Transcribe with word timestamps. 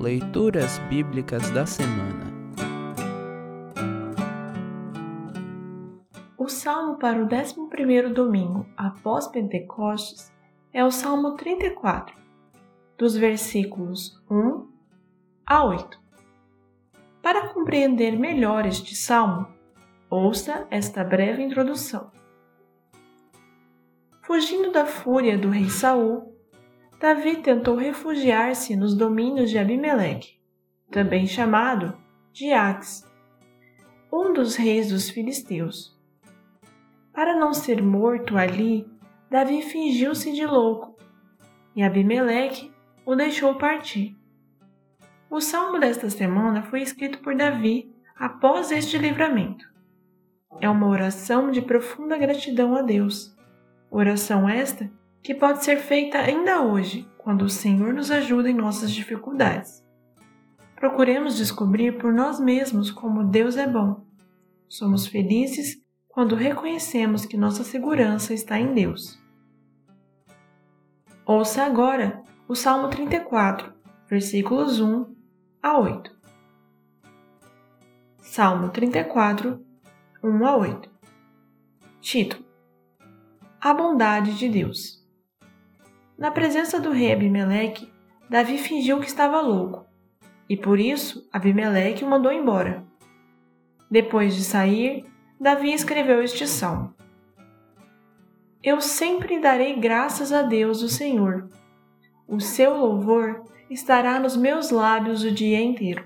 Leituras 0.00 0.78
Bíblicas 0.88 1.50
da 1.50 1.66
Semana 1.66 2.32
O 6.38 6.48
salmo 6.48 6.96
para 6.96 7.22
o 7.22 7.28
11 7.28 8.14
domingo 8.14 8.64
após 8.74 9.26
Pentecostes 9.28 10.32
é 10.72 10.82
o 10.82 10.90
Salmo 10.90 11.36
34, 11.36 12.16
dos 12.96 13.14
versículos 13.14 14.18
1 14.30 14.66
a 15.44 15.64
8. 15.64 16.00
Para 17.20 17.48
compreender 17.48 18.18
melhor 18.18 18.64
este 18.64 18.96
salmo, 18.96 19.48
ouça 20.08 20.66
esta 20.70 21.04
breve 21.04 21.42
introdução. 21.42 22.10
Fugindo 24.22 24.72
da 24.72 24.86
fúria 24.86 25.36
do 25.36 25.50
rei 25.50 25.68
Saul, 25.68 26.39
Davi 27.00 27.36
tentou 27.36 27.76
refugiar-se 27.76 28.76
nos 28.76 28.94
domínios 28.94 29.48
de 29.48 29.56
Abimeleque, 29.56 30.38
também 30.90 31.26
chamado 31.26 31.96
de 32.30 32.52
Ax, 32.52 33.10
um 34.12 34.34
dos 34.34 34.54
reis 34.54 34.90
dos 34.90 35.08
filisteus. 35.08 35.98
Para 37.10 37.34
não 37.34 37.54
ser 37.54 37.82
morto 37.82 38.36
ali, 38.36 38.86
Davi 39.30 39.62
fingiu-se 39.62 40.30
de 40.30 40.44
louco, 40.44 40.94
e 41.74 41.82
Abimeleque 41.82 42.70
o 43.06 43.16
deixou 43.16 43.54
partir. 43.54 44.14
O 45.30 45.40
salmo 45.40 45.80
desta 45.80 46.10
semana 46.10 46.62
foi 46.64 46.82
escrito 46.82 47.20
por 47.20 47.34
Davi 47.34 47.90
após 48.14 48.70
este 48.70 48.98
livramento. 48.98 49.64
É 50.60 50.68
uma 50.68 50.86
oração 50.86 51.50
de 51.50 51.62
profunda 51.62 52.18
gratidão 52.18 52.76
a 52.76 52.82
Deus 52.82 53.34
Oração 53.92 54.48
esta 54.48 54.88
que 55.22 55.34
pode 55.34 55.64
ser 55.64 55.76
feita 55.78 56.18
ainda 56.18 56.62
hoje, 56.62 57.08
quando 57.18 57.42
o 57.42 57.50
Senhor 57.50 57.92
nos 57.92 58.10
ajuda 58.10 58.50
em 58.50 58.54
nossas 58.54 58.90
dificuldades. 58.92 59.84
Procuremos 60.76 61.36
descobrir 61.36 61.98
por 61.98 62.12
nós 62.12 62.40
mesmos 62.40 62.90
como 62.90 63.24
Deus 63.24 63.56
é 63.56 63.66
bom. 63.66 64.06
Somos 64.66 65.06
felizes 65.06 65.76
quando 66.08 66.34
reconhecemos 66.34 67.26
que 67.26 67.36
nossa 67.36 67.62
segurança 67.62 68.32
está 68.32 68.58
em 68.58 68.72
Deus. 68.72 69.18
Ouça 71.26 71.64
agora 71.64 72.22
o 72.48 72.54
Salmo 72.54 72.88
34, 72.88 73.72
versículos 74.08 74.80
1 74.80 75.14
a 75.62 75.78
8. 75.78 76.18
Salmo 78.20 78.70
34, 78.70 79.62
1 80.22 80.46
a 80.46 80.56
8. 80.56 80.90
Título 82.00 82.50
a 83.60 83.74
bondade 83.74 84.38
de 84.38 84.48
Deus. 84.48 84.99
Na 86.20 86.30
presença 86.30 86.78
do 86.78 86.90
rei 86.90 87.14
Abimeleque, 87.14 87.90
Davi 88.28 88.58
fingiu 88.58 89.00
que 89.00 89.06
estava 89.06 89.40
louco, 89.40 89.86
e 90.48 90.56
por 90.56 90.78
isso 90.78 91.26
Abimeleque 91.32 92.04
o 92.04 92.08
mandou 92.08 92.30
embora. 92.30 92.84
Depois 93.90 94.36
de 94.36 94.44
sair, 94.44 95.04
Davi 95.40 95.72
escreveu 95.72 96.22
este 96.22 96.46
salmo: 96.46 96.94
Eu 98.62 98.82
sempre 98.82 99.40
darei 99.40 99.80
graças 99.80 100.30
a 100.30 100.42
Deus, 100.42 100.82
o 100.82 100.88
Senhor. 100.90 101.48
O 102.28 102.38
seu 102.38 102.76
louvor 102.76 103.42
estará 103.70 104.20
nos 104.20 104.36
meus 104.36 104.70
lábios 104.70 105.24
o 105.24 105.30
dia 105.32 105.60
inteiro. 105.60 106.04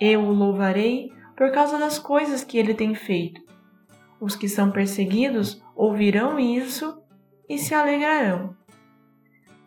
Eu 0.00 0.20
o 0.20 0.32
louvarei 0.32 1.12
por 1.36 1.50
causa 1.50 1.76
das 1.76 1.98
coisas 1.98 2.44
que 2.44 2.56
ele 2.56 2.72
tem 2.72 2.94
feito 2.94 3.42
os 4.22 4.36
que 4.36 4.48
são 4.48 4.70
perseguidos 4.70 5.60
ouvirão 5.74 6.38
isso 6.38 7.02
e 7.48 7.58
se 7.58 7.74
alegrarão. 7.74 8.54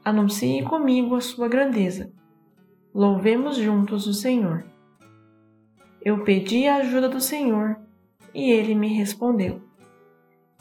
Anuncie 0.06 0.64
comigo 0.64 1.16
a 1.16 1.22
sua 1.22 1.48
grandeza. 1.48 2.14
Louvemos 2.94 3.58
juntos 3.58 4.06
o 4.06 4.14
Senhor. 4.14 4.64
Eu 6.02 6.24
pedi 6.24 6.68
a 6.68 6.76
ajuda 6.78 7.10
do 7.10 7.20
Senhor 7.20 7.78
e 8.34 8.52
ele 8.52 8.76
me 8.76 8.88
respondeu. 8.88 9.62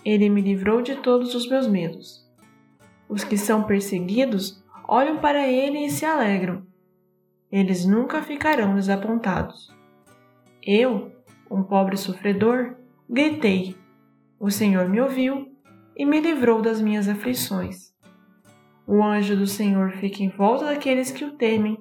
Ele 0.04 0.30
me 0.30 0.40
livrou 0.40 0.80
de 0.80 0.96
todos 0.96 1.34
os 1.34 1.46
meus 1.48 1.68
medos. 1.68 2.26
Os 3.08 3.22
que 3.22 3.36
são 3.36 3.64
perseguidos 3.64 4.64
olham 4.88 5.18
para 5.18 5.46
ele 5.46 5.84
e 5.84 5.90
se 5.90 6.06
alegram. 6.06 6.66
Eles 7.52 7.84
nunca 7.84 8.22
ficarão 8.22 8.74
desapontados. 8.74 9.70
Eu, 10.62 11.12
um 11.50 11.62
pobre 11.62 11.96
sofredor, 11.98 12.74
gritei 13.08 13.76
o 14.44 14.50
Senhor 14.50 14.90
me 14.90 15.00
ouviu 15.00 15.50
e 15.96 16.04
me 16.04 16.20
livrou 16.20 16.60
das 16.60 16.78
minhas 16.78 17.08
aflições. 17.08 17.93
O 18.86 19.02
anjo 19.02 19.36
do 19.36 19.46
Senhor 19.46 19.92
fica 19.92 20.22
em 20.22 20.28
volta 20.28 20.66
daqueles 20.66 21.10
que 21.10 21.24
o 21.24 21.32
temem 21.32 21.78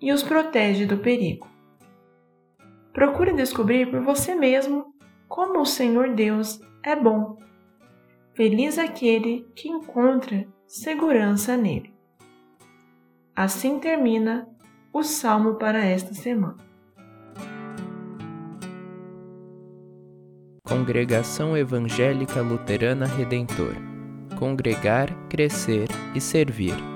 e 0.00 0.12
os 0.12 0.22
protege 0.22 0.86
do 0.86 0.98
perigo. 0.98 1.48
Procure 2.92 3.32
descobrir 3.32 3.90
por 3.90 4.00
você 4.02 4.34
mesmo 4.34 4.94
como 5.28 5.60
o 5.60 5.66
Senhor 5.66 6.14
Deus 6.14 6.60
é 6.82 6.94
bom. 6.94 7.38
Feliz 8.34 8.78
aquele 8.78 9.46
que 9.54 9.68
encontra 9.68 10.46
segurança 10.66 11.56
nele. 11.56 11.92
Assim 13.34 13.78
termina 13.78 14.48
o 14.92 15.02
salmo 15.02 15.54
para 15.54 15.84
esta 15.84 16.14
semana. 16.14 16.58
Congregação 20.66 21.56
Evangélica 21.56 22.40
Luterana 22.40 23.06
Redentor 23.06 23.74
Congregar, 24.38 25.14
Crescer 25.28 25.88
e 26.14 26.20
Servir. 26.20 26.91